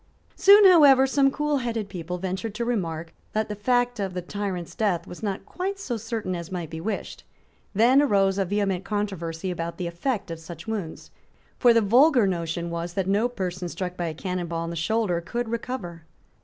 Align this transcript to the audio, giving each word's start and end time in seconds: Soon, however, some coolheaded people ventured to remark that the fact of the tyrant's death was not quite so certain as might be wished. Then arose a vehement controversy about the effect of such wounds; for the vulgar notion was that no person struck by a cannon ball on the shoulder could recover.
Soon, 0.35 0.65
however, 0.65 1.05
some 1.05 1.29
coolheaded 1.29 1.87
people 1.87 2.17
ventured 2.17 2.55
to 2.55 2.65
remark 2.65 3.13
that 3.33 3.49
the 3.49 3.55
fact 3.55 3.99
of 3.99 4.15
the 4.15 4.21
tyrant's 4.23 4.73
death 4.73 5.05
was 5.05 5.21
not 5.21 5.45
quite 5.45 5.77
so 5.77 5.95
certain 5.95 6.35
as 6.35 6.51
might 6.51 6.71
be 6.71 6.81
wished. 6.81 7.23
Then 7.75 8.01
arose 8.01 8.39
a 8.39 8.45
vehement 8.45 8.83
controversy 8.83 9.51
about 9.51 9.77
the 9.77 9.85
effect 9.85 10.31
of 10.31 10.39
such 10.39 10.65
wounds; 10.65 11.11
for 11.59 11.71
the 11.71 11.81
vulgar 11.81 12.25
notion 12.25 12.71
was 12.71 12.95
that 12.95 13.05
no 13.05 13.29
person 13.29 13.69
struck 13.69 13.95
by 13.95 14.07
a 14.07 14.15
cannon 14.15 14.47
ball 14.47 14.63
on 14.63 14.71
the 14.71 14.75
shoulder 14.75 15.21
could 15.21 15.49
recover. 15.49 16.05